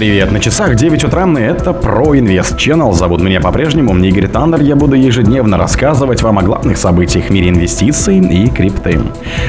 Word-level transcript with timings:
Привет, 0.00 0.32
на 0.32 0.40
часах 0.40 0.76
9 0.76 1.04
утра, 1.04 1.28
и 1.30 1.42
это 1.42 1.74
про 1.74 2.18
Инвест 2.18 2.56
Channel. 2.56 2.90
Зовут 2.94 3.20
меня 3.20 3.38
по-прежнему 3.38 3.94
Игорь 3.98 4.28
Тандер. 4.28 4.62
Я 4.62 4.74
буду 4.74 4.96
ежедневно 4.96 5.58
рассказывать 5.58 6.22
вам 6.22 6.38
о 6.38 6.42
главных 6.42 6.78
событиях 6.78 7.26
в 7.26 7.30
мире 7.30 7.50
инвестиций 7.50 8.18
и 8.18 8.48
крипты. 8.48 8.98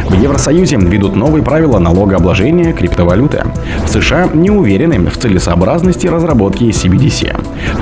В 0.10 0.22
Евросоюзе 0.22 0.76
ведут 0.76 1.16
новые 1.16 1.42
правила 1.42 1.80
налогообложения 1.80 2.74
криптовалюты. 2.74 3.46
В 3.86 3.88
США 3.88 4.28
не 4.34 4.52
уверены 4.52 5.10
в 5.10 5.18
целесообразности 5.18 6.08
разработки 6.08 6.66
CBDC. 6.66 7.34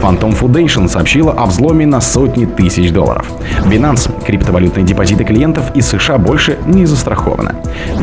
Phantom 0.03 0.39
Foundation 0.39 0.87
сообщила 0.87 1.31
о 1.31 1.47
взломе 1.47 1.87
на 1.87 2.01
сотни 2.01 2.45
тысяч 2.45 2.91
долларов. 2.91 3.25
Binance– 3.65 4.11
криптовалютные 4.27 4.85
депозиты 4.85 5.23
клиентов 5.23 5.75
из 5.75 5.87
США 5.87 6.19
больше 6.19 6.59
не 6.67 6.85
застрахованы. 6.85 7.55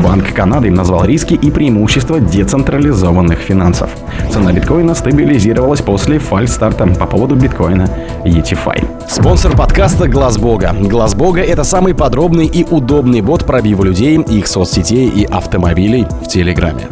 Банк 0.03 0.33
Канады 0.33 0.73
назвал 0.73 1.05
риски 1.05 1.35
и 1.35 1.53
преимущества 1.53 2.19
децентрализованных 2.19 3.39
финансов. 3.39 3.91
Цена 4.33 4.56
биткоина 4.57 4.95
стабилизировалась 4.95 5.83
после 5.83 6.19
фальстарта 6.19 6.87
по 6.87 7.07
поводу 7.07 7.37
биткоина 7.37 7.89
ETFI. 8.25 9.07
Спонсор 9.07 9.55
подкаста 9.55 10.09
Глаз 10.09 10.39
Бога. 10.39 10.75
Глаз 10.81 11.15
Бога 11.15 11.43
это 11.43 11.63
самый 11.63 11.95
подробный 11.95 12.47
и 12.47 12.65
удобный 12.65 13.21
бот 13.21 13.45
пробива 13.45 13.85
людей, 13.85 14.19
их 14.19 14.47
соцсетей 14.47 15.09
и 15.09 15.25
автомобилей 15.25 16.07
в 16.23 16.29
Телеграме. 16.29 16.89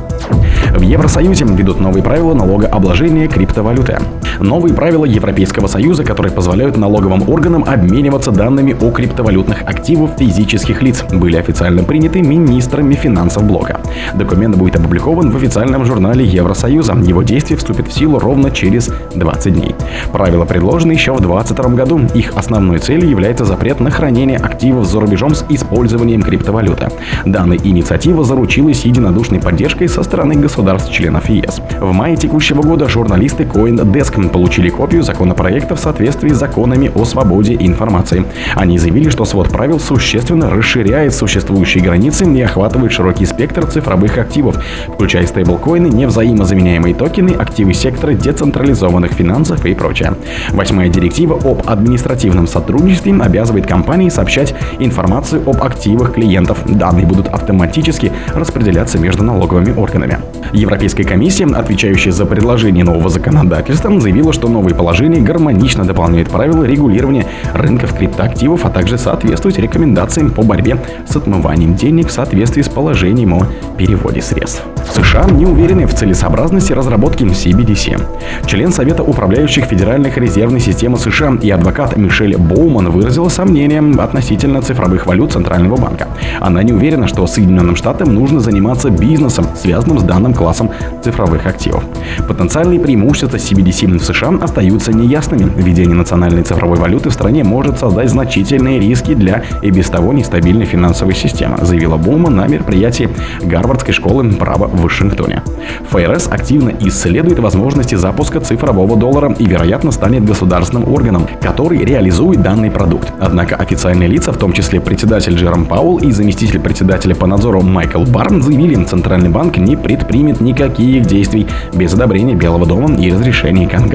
В 0.75 0.83
Евросоюзе 0.83 1.47
ведут 1.47 1.81
новые 1.81 2.03
правила 2.03 2.35
налогообложения 2.35 3.29
криптовалюты. 3.29 3.99
Новые 4.41 4.75
правила 4.75 5.05
Европейского 5.05 5.67
Союза, 5.67 6.05
которые 6.05 6.33
позволяют 6.33 6.77
налоговым 6.77 7.29
органам 7.29 7.65
обмениваться 7.65 8.31
данными 8.31 8.77
о 8.81 8.91
криптовалютных 8.91 9.63
активах 9.63 10.13
физических 10.19 10.83
лиц, 10.83 11.05
были 11.13 11.37
официально 11.37 11.85
приняты 11.85 12.23
министрами 12.23 12.95
финансов 12.95 13.45
блока. 13.45 13.81
Документ 14.15 14.57
будет 14.57 14.77
опубликован 14.77 15.31
в 15.31 15.37
официальном 15.37 15.85
журнале 15.85 16.25
Евросоюза. 16.25 16.95
Его 16.95 17.23
действие 17.23 17.59
вступит 17.59 17.89
в 17.89 17.93
силу 17.93 18.19
ровно 18.19 18.51
через 18.51 18.91
20 19.15 19.55
дней. 19.55 19.75
Правила 20.13 20.45
предложены 20.45 20.93
еще 20.93 21.13
в 21.13 21.21
2022 21.21 21.75
году. 21.75 22.01
Их 22.15 22.33
основной 22.37 22.79
целью 22.79 23.09
является 23.09 23.45
запрет 23.45 23.81
на 23.81 23.91
хранение 23.91 24.39
активов 24.39 24.87
за 24.87 25.01
рубежом 25.01 25.35
с 25.35 25.45
использованием 25.49 26.23
криптовалюты. 26.23 26.89
Данная 27.25 27.59
инициатива 27.63 28.25
заручилась 28.25 28.85
единодушной 28.85 29.41
поддержкой 29.41 29.89
со 29.89 30.03
стороны 30.03 30.35
государств-членов 30.35 31.29
ЕС. 31.29 31.61
В 31.81 31.93
мае 31.93 32.17
текущего 32.17 32.63
года 32.63 32.89
журналисты 32.89 33.45
CoinDesk 33.45 34.24
получили 34.29 34.69
копию 34.69 35.03
законопроекта 35.03 35.77
в 35.77 35.81
соответствии 35.81 36.31
с 36.31 36.39
законами 36.39 36.91
о 36.95 37.05
свободе 37.05 37.57
информации. 37.59 38.25
Они 38.55 38.79
заявили, 38.79 39.09
что 39.11 39.25
свод 39.25 39.49
правил 39.49 39.81
существенно 39.81 40.51
расширяет 40.51 41.15
существующие 41.15 41.83
границы 41.83 42.25
и 42.25 42.41
охватывает 42.41 42.93
широкий 42.93 43.27
спектр 43.27 43.67
цифровых 43.67 44.19
активов, 44.19 44.63
включая 44.93 45.27
стейблкоины, 45.27 45.89
невзаимозаменяемые 45.89 46.95
токены, 46.95 47.31
активы 47.31 47.75
сектора 47.75 48.13
децентрализованных 48.13 49.13
финансов 49.13 49.65
и 49.65 49.75
прочее. 49.75 50.15
Восьмая 50.51 50.89
директива 50.89 51.37
об 51.37 51.63
административном 51.67 52.47
сотрудничестве 52.47 53.15
обязывает 53.15 53.67
компании 53.67 54.09
сообщать 54.09 54.55
информацию 54.79 55.43
об 55.49 55.63
активах 55.63 56.15
клиентов. 56.15 56.59
Данные 56.67 57.07
будут 57.07 57.29
автоматически 57.29 58.13
распределяться 58.35 58.99
между 58.99 59.25
налоговыми 59.25 59.73
органами. 59.77 60.19
Европейская 60.53 61.05
комиссия, 61.05 61.47
отвечающая 61.47 62.13
за 62.13 62.27
предложение 62.27 62.85
нового 62.85 63.09
законодательства, 63.09 63.99
заявила, 64.01 64.14
что 64.33 64.49
новые 64.49 64.75
положения 64.75 65.21
гармонично 65.21 65.85
дополняют 65.85 66.29
правила 66.29 66.65
регулирования 66.65 67.27
рынков 67.53 67.95
криптоактивов, 67.97 68.65
а 68.65 68.71
также 68.71 68.99
соответствуют 68.99 69.59
рекомендациям 69.59 70.31
по 70.31 70.43
борьбе 70.43 70.79
с 71.09 71.17
отмыванием 71.17 71.75
денег 71.75 72.09
в 72.09 72.13
соответствии 72.13 72.63
с 72.63 72.69
положением 72.69 73.35
о 73.35 73.47
переводе 73.77 74.23
средств. 74.23 74.63
США 74.95 75.25
не 75.31 75.47
уверены 75.47 75.87
в 75.87 75.95
целесообразности 75.95 76.73
разработки 76.73 77.25
CBDC. 77.25 78.01
Член 78.47 78.73
Совета 78.73 79.03
управляющих 79.03 79.65
Федеральных 79.65 80.17
резервной 80.17 80.61
системы 80.61 80.99
США 80.99 81.37
и 81.41 81.51
адвокат 81.51 81.97
Мишель 81.97 82.37
Боуман 82.37 82.91
выразила 82.91 83.29
сомнения 83.29 83.81
относительно 83.99 84.63
цифровых 84.63 85.07
валют 85.07 85.33
Центрального 85.33 85.77
банка. 85.77 86.09
Она 86.41 86.63
не 86.63 86.73
уверена, 86.73 87.09
что 87.09 87.27
Соединенным 87.27 87.77
Штатам 87.77 88.15
нужно 88.15 88.41
заниматься 88.41 88.91
бизнесом, 88.91 89.47
связанным 89.57 89.99
с 89.99 90.03
данным 90.03 90.35
классом 90.35 90.71
цифровых 91.03 91.47
активов. 91.47 91.85
Потенциальные 92.29 92.81
преимущества 92.81 93.37
CBDC 93.37 93.87
в 93.87 93.91
США 94.05 94.33
остаются 94.41 94.93
неясными. 94.93 95.51
Введение 95.57 95.95
национальной 95.95 96.43
цифровой 96.43 96.79
валюты 96.79 97.09
в 97.09 97.13
стране 97.13 97.43
может 97.43 97.79
создать 97.79 98.11
значительные 98.11 98.79
риски 98.79 99.15
для 99.15 99.43
и 99.63 99.71
без 99.71 99.89
того 99.89 100.13
нестабильной 100.13 100.67
финансовой 100.67 101.15
системы, 101.15 101.59
заявила 101.63 101.97
Боуман 101.97 102.37
на 102.37 102.47
мероприятии 102.47 103.09
Гарвардской 103.43 103.95
школы 103.95 104.31
права 104.33 104.67
в 104.67 104.83
Вашингтоне. 104.83 105.43
ФРС 105.91 106.29
активно 106.29 106.73
исследует 106.81 107.39
возможности 107.39 107.95
запуска 107.95 108.41
цифрового 108.41 108.97
доллара 108.97 109.35
и, 109.39 109.47
вероятно, 109.47 109.91
станет 109.91 110.25
государственным 110.25 110.93
органом, 110.93 111.27
который 111.41 111.79
реализует 111.79 112.43
данный 112.43 112.71
продукт. 112.71 113.13
Однако 113.19 113.57
официальные 113.57 114.09
лица, 114.09 114.33
в 114.33 114.37
том 114.37 114.53
числе 114.53 114.81
председатель 114.81 115.35
Джером 115.35 115.65
Пауэлл 115.65 115.99
и 115.99 116.11
заместитель 116.13 116.61
председателя 116.61 117.15
по 117.15 117.27
надзору 117.27 117.63
Майкл 117.63 118.05
Барн, 118.05 118.43
заявили, 118.43 118.75
Центральный 118.85 119.31
банк 119.31 119.57
не 119.57 119.77
предпримет 119.77 120.41
никаких 120.41 121.07
действий 121.07 121.47
без 121.75 121.95
одобрения 121.95 122.35
Белого 122.35 122.67
дома 122.67 122.95
и 122.97 123.11
разрешения 123.11 123.67
Конгресса. 123.69 123.94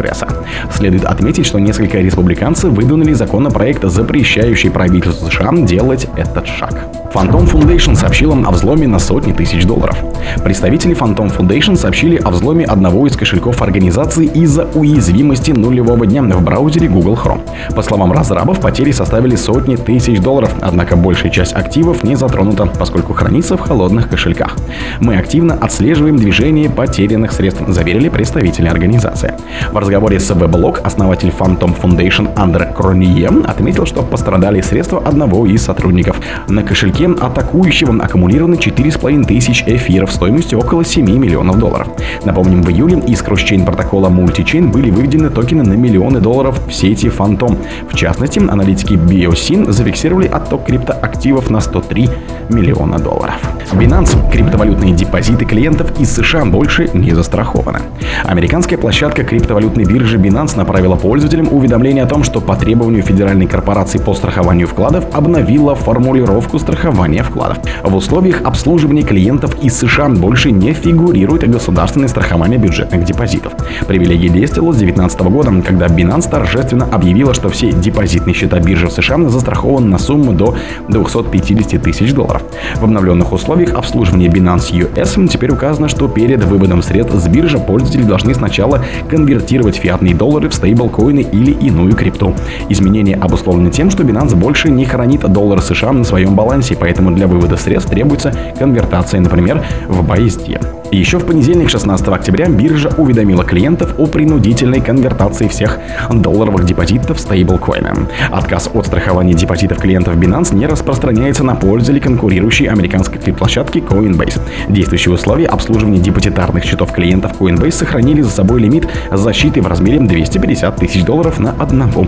Следует 0.72 1.06
отметить, 1.06 1.46
что 1.46 1.60
несколько 1.60 2.00
республиканцев 2.00 2.72
выдвинули 2.72 3.14
законопроект, 3.14 3.84
запрещающий 3.84 4.72
правительству 4.72 5.30
США 5.30 5.52
делать 5.54 6.08
этот 6.16 6.48
шаг. 6.48 6.89
Phantom 7.14 7.52
Foundation 7.52 7.96
сообщила 7.96 8.38
о 8.46 8.52
взломе 8.52 8.88
на 8.88 9.00
сотни 9.00 9.34
тысяч 9.34 9.66
долларов. 9.66 9.98
Представители 10.44 10.96
Phantom 10.96 11.36
Foundation 11.36 11.76
сообщили 11.76 12.18
о 12.18 12.30
взломе 12.30 12.66
одного 12.66 13.08
из 13.08 13.16
кошельков 13.16 13.64
организации 13.64 14.26
из-за 14.26 14.66
уязвимости 14.76 15.52
нулевого 15.52 16.06
дня 16.06 16.22
в 16.22 16.44
браузере 16.44 16.88
Google 16.88 17.16
Chrome. 17.16 17.42
По 17.76 17.82
словам 17.82 18.12
разрабов, 18.12 18.60
потери 18.60 18.92
составили 18.92 19.36
сотни 19.36 19.76
тысяч 19.76 20.20
долларов, 20.20 20.54
однако 20.62 20.96
большая 20.96 21.32
часть 21.32 21.54
активов 21.54 22.04
не 22.04 22.16
затронута, 22.16 22.68
поскольку 22.68 23.14
хранится 23.14 23.58
в 23.58 23.62
холодных 23.62 24.10
кошельках. 24.10 24.56
Мы 25.00 25.18
активно 25.18 25.56
отслеживаем 25.56 26.18
движение 26.18 26.70
потерянных 26.70 27.32
средств, 27.32 27.64
заверили 27.68 28.10
представители 28.10 28.68
организации. 28.68 29.34
В 29.72 29.78
разговоре 29.78 30.20
с 30.20 30.30
Weblog 30.30 30.82
основатель 30.84 31.34
Phantom 31.38 31.76
Foundation 31.82 32.32
Андре 32.36 32.72
Кроние 32.76 33.30
отметил, 33.48 33.86
что 33.86 34.04
пострадали 34.04 34.62
средства 34.62 35.02
одного 35.04 35.48
из 35.48 35.64
сотрудников. 35.64 36.18
На 36.48 36.64
кошельке 36.64 36.99
атакующего 37.06 38.04
аккумулированы 38.04 38.56
4,5 38.56 39.26
тысяч 39.26 39.64
эфиров 39.66 40.12
стоимостью 40.12 40.60
около 40.60 40.84
7 40.84 41.06
миллионов 41.06 41.58
долларов. 41.58 41.88
Напомним, 42.26 42.62
в 42.62 42.70
июле 42.70 43.00
из 43.00 43.22
кросс-чейн 43.22 43.66
протокола 43.66 44.10
Multichain 44.10 44.72
были 44.72 44.92
выведены 44.92 45.30
токены 45.30 45.64
на 45.64 45.74
миллионы 45.74 46.20
долларов 46.20 46.60
в 46.68 46.74
сети 46.74 47.08
Phantom. 47.08 47.58
В 47.90 47.96
частности, 47.96 48.40
аналитики 48.40 48.94
BioSyn 48.94 49.72
зафиксировали 49.72 50.28
отток 50.28 50.66
криптоактивов 50.66 51.50
на 51.50 51.62
103 51.62 52.10
миллиона 52.50 53.00
долларов. 53.00 53.36
Binance– 53.74 54.18
криптовалютные 54.32 54.94
депозиты 54.94 55.46
клиентов 55.46 56.00
из 56.00 56.12
США 56.14 56.46
больше 56.46 56.90
не 56.94 57.12
застрахованы. 57.12 57.80
Американская 58.26 58.80
площадка 58.80 59.24
криптовалютной 59.24 59.86
биржи 59.86 60.18
Binance 60.18 60.58
направила 60.58 60.96
пользователям 60.96 61.50
уведомление 61.52 62.04
о 62.04 62.08
том, 62.08 62.24
что 62.24 62.42
по 62.42 62.56
требованию 62.56 63.04
Федеральной 63.04 63.46
корпорации 63.46 64.00
по 64.00 64.14
страхованию 64.14 64.68
вкладов 64.68 65.06
обновила 65.14 65.76
формулировку 65.76 66.58
страхования 66.58 67.24
вкладов. 67.24 67.60
В 67.84 67.96
условиях 67.96 68.42
обслуживания 68.44 69.04
клиентов 69.04 69.56
из 69.64 69.78
США 69.78 70.10
больше 70.10 70.52
не 70.52 70.74
фигурирует 70.74 71.50
государственное 71.50 72.08
страхование 72.08 72.58
бюджетных 72.58 73.04
депозитов. 73.04 73.54
Привилегия 73.88 74.30
действовала 74.30 74.74
с 74.74 74.78
2019 74.78 75.22
года, 75.22 75.52
когда 75.66 75.88
Binance 75.88 76.30
торжественно 76.30 76.88
объявила, 76.92 77.34
что 77.34 77.50
все 77.50 77.72
депозитные 77.72 78.34
счета 78.34 78.60
биржи 78.60 78.88
в 78.88 78.92
США 78.92 79.18
застрахованы 79.30 79.88
на 79.88 80.00
сумму 80.00 80.34
до 80.34 80.56
250 80.88 81.82
тысяч 81.82 82.14
долларов. 82.14 82.42
В 82.76 82.84
обновленных 82.84 83.32
условиях 83.32 83.59
обслуживания 83.66 84.28
Binance 84.28 84.72
US 84.72 85.28
теперь 85.28 85.52
указано, 85.52 85.88
что 85.88 86.08
перед 86.08 86.44
выводом 86.44 86.82
средств 86.82 87.16
с 87.16 87.28
биржи 87.28 87.58
пользователи 87.58 88.04
должны 88.04 88.34
сначала 88.34 88.84
конвертировать 89.10 89.76
фиатные 89.76 90.16
доллары 90.16 90.50
в 90.50 90.54
стейблкоины 90.54 91.22
или 91.22 91.52
иную 91.52 91.96
крипту. 91.96 92.34
Изменение 92.70 93.16
обусловлено 93.16 93.70
тем, 93.70 93.90
что 93.90 94.04
Binance 94.04 94.36
больше 94.36 94.70
не 94.70 94.86
хранит 94.86 95.22
доллары 95.22 95.62
США 95.62 95.92
на 95.92 96.04
своем 96.04 96.36
балансе, 96.36 96.76
поэтому 96.80 97.12
для 97.12 97.28
вывода 97.28 97.58
средств 97.58 97.90
требуется 97.90 98.34
конвертация, 98.58 99.20
например, 99.22 99.64
в 99.88 100.02
BUSD. 100.02 100.80
Еще 100.92 101.20
в 101.20 101.26
понедельник, 101.26 101.70
16 101.70 102.08
октября, 102.08 102.48
биржа 102.48 102.90
уведомила 102.98 103.44
клиентов 103.44 103.94
о 104.00 104.08
принудительной 104.08 104.82
конвертации 104.82 105.48
всех 105.48 105.78
долларовых 106.10 106.66
депозитов 106.66 107.18
в 107.18 107.20
стейблкоины. 107.20 108.08
Отказ 108.32 108.72
от 108.74 108.88
страхования 108.88 109.36
депозитов 109.36 109.78
клиентов 109.78 110.16
Binance 110.16 110.56
не 110.56 110.66
распространяется 110.66 111.44
на 111.44 111.54
пользователей 111.54 112.02
конкурирующей 112.02 112.66
американской 112.66 113.20
площадки 113.50 113.80
Coinbase. 113.80 114.40
Действующие 114.70 115.12
условия 115.12 115.48
обслуживания 115.48 115.98
депозитарных 115.98 116.64
счетов 116.64 116.92
клиентов 116.92 117.32
Coinbase 117.40 117.72
сохранили 117.72 118.22
за 118.22 118.30
собой 118.30 118.62
лимит 118.62 118.88
защиты 119.12 119.60
в 119.62 119.68
размере 119.68 120.00
250 120.00 120.76
тысяч 120.76 121.04
долларов 121.04 121.40
на 121.40 121.54
одного 121.54 122.06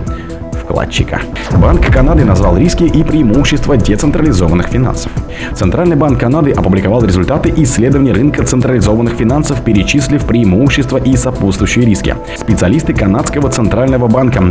вкладчика. 0.54 1.22
Банк 1.58 1.88
Канады 1.88 2.26
назвал 2.26 2.58
риски 2.58 2.84
и 2.84 3.04
преимущества 3.04 3.76
децентрализованных 3.76 4.68
финансов. 4.68 5.12
Центральный 5.54 5.96
банк 5.96 6.20
Канады 6.20 6.52
опубликовал 6.52 7.04
результаты 7.04 7.52
исследования 7.58 8.14
рынка 8.14 8.46
централизованных 8.46 9.14
финансов, 9.14 9.64
перечислив 9.64 10.24
преимущества 10.26 10.98
и 10.98 11.16
сопутствующие 11.18 11.86
риски. 11.86 12.16
Специалисты 12.38 12.94
Канадского 12.94 13.50
центрального 13.50 14.08
банка 14.08 14.44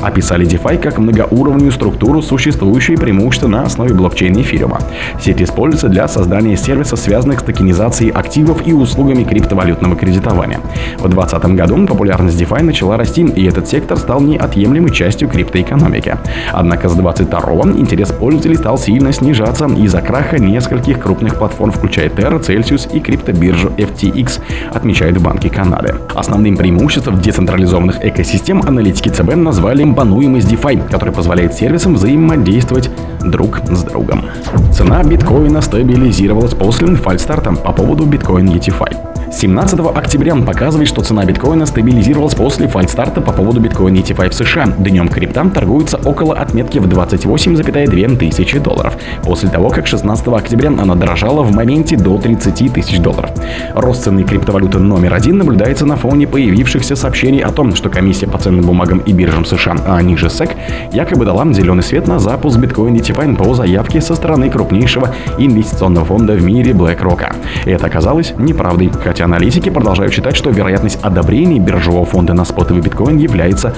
описали 0.00 0.46
DeFi 0.46 0.78
как 0.78 0.98
многоуровневую 0.98 1.72
структуру, 1.72 2.22
существующую 2.22 2.98
преимущество 2.98 3.48
на 3.48 3.62
основе 3.62 3.94
блокчейна 3.94 4.40
эфириума. 4.40 4.80
Сеть 5.20 5.42
используется 5.42 5.88
для 5.88 6.06
создания 6.08 6.56
сервисов, 6.56 6.98
связанных 6.98 7.40
с 7.40 7.42
токенизацией 7.42 8.10
активов 8.10 8.66
и 8.66 8.72
услугами 8.72 9.24
криптовалютного 9.24 9.96
кредитования. 9.96 10.60
В 10.98 11.08
2020 11.08 11.44
году 11.56 11.86
популярность 11.86 12.40
DeFi 12.40 12.62
начала 12.62 12.96
расти, 12.96 13.22
и 13.22 13.46
этот 13.46 13.68
сектор 13.68 13.96
стал 13.98 14.20
неотъемлемой 14.20 14.90
частью 14.90 15.28
криптоэкономики. 15.28 16.16
Однако 16.52 16.88
с 16.88 16.94
22 16.94 17.40
интерес 17.76 18.12
пользователей 18.12 18.56
стал 18.56 18.78
сильно 18.78 19.12
снижаться 19.12 19.66
из-за 19.66 20.00
краха 20.00 20.38
нескольких 20.38 21.00
крупных 21.00 21.36
платформ, 21.36 21.72
включая 21.72 22.08
Terra, 22.08 22.40
Celsius 22.40 22.88
и 22.92 23.00
криптобиржу 23.00 23.68
FTX, 23.70 24.40
отмечают 24.72 25.16
в 25.16 25.22
Банке 25.22 25.50
Канады. 25.50 25.94
Основным 26.14 26.56
преимуществом 26.56 27.20
децентрализованных 27.20 28.04
экосистем 28.04 28.62
аналитики 28.62 29.08
ЦБ 29.08 29.34
назвали 29.36 29.87
компонуемость 29.88 30.52
DeFi, 30.52 30.86
которая 30.90 31.14
позволяет 31.14 31.54
сервисам 31.54 31.94
взаимодействовать 31.94 32.90
друг 33.24 33.60
с 33.70 33.82
другом. 33.84 34.26
Цена 34.70 35.02
биткоина 35.02 35.62
стабилизировалась 35.62 36.52
после 36.52 36.94
фальстарта 36.94 37.52
по 37.52 37.72
поводу 37.72 38.04
биткоин 38.04 38.50
ETFI. 38.50 39.07
17 39.30 39.78
октября 39.94 40.34
показывает, 40.36 40.88
что 40.88 41.02
цена 41.02 41.24
биткоина 41.24 41.66
стабилизировалась 41.66 42.34
после 42.34 42.66
фальстарта 42.66 43.20
по 43.20 43.32
поводу 43.32 43.60
биткоина 43.60 43.98
ETF 43.98 44.30
в 44.30 44.34
США. 44.34 44.66
Днем 44.78 45.08
крипта 45.08 45.44
торгуется 45.50 45.98
около 45.98 46.34
отметки 46.34 46.78
в 46.78 46.86
28,2 46.86 48.16
тысячи 48.16 48.58
долларов, 48.58 48.96
после 49.22 49.50
того, 49.50 49.68
как 49.68 49.86
16 49.86 50.26
октября 50.28 50.70
она 50.70 50.94
дорожала 50.94 51.42
в 51.42 51.54
моменте 51.54 51.96
до 51.96 52.16
30 52.16 52.72
тысяч 52.72 53.00
долларов. 53.00 53.30
Рост 53.74 54.04
цены 54.04 54.24
криптовалюты 54.24 54.78
номер 54.78 55.12
один 55.12 55.38
наблюдается 55.38 55.84
на 55.84 55.96
фоне 55.96 56.26
появившихся 56.26 56.96
сообщений 56.96 57.40
о 57.40 57.50
том, 57.50 57.74
что 57.74 57.90
комиссия 57.90 58.26
по 58.26 58.38
ценным 58.38 58.64
бумагам 58.64 58.98
и 59.00 59.12
биржам 59.12 59.44
США, 59.44 59.76
а 59.86 60.00
ниже 60.00 60.28
SEC, 60.28 60.56
якобы 60.92 61.26
дала 61.26 61.44
зеленый 61.52 61.82
свет 61.82 62.08
на 62.08 62.18
запуск 62.18 62.58
биткоин 62.58 62.96
ETF 62.96 63.36
по 63.36 63.54
заявке 63.54 64.00
со 64.00 64.14
стороны 64.14 64.50
крупнейшего 64.50 65.14
инвестиционного 65.38 66.06
фонда 66.06 66.32
в 66.32 66.42
мире 66.44 66.72
BlackRock. 66.72 67.36
Это 67.66 67.86
оказалось 67.86 68.34
неправдой, 68.38 68.90
хотя 69.04 69.17
хотя 69.18 69.24
аналитики 69.24 69.68
продолжают 69.68 70.14
считать, 70.14 70.36
что 70.36 70.50
вероятность 70.50 71.00
одобрения 71.02 71.58
биржевого 71.58 72.04
фонда 72.04 72.34
на 72.34 72.44
спотовый 72.44 72.80
биткоин 72.84 73.18
является 73.18 73.74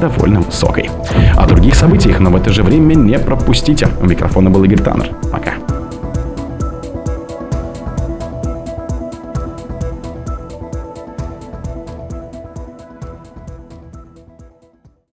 довольно 0.00 0.40
высокой. 0.40 0.88
О 1.36 1.46
других 1.48 1.74
событиях, 1.74 2.20
но 2.20 2.30
в 2.30 2.36
это 2.36 2.52
же 2.52 2.62
время 2.62 2.94
не 2.94 3.18
пропустите. 3.18 3.88
У 4.00 4.06
микрофона 4.06 4.50
был 4.50 4.62
Игорь 4.62 4.78
Таннер. 4.78 5.10
Пока. 5.32 5.63